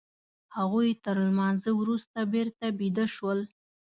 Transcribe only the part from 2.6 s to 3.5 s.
بيده شول.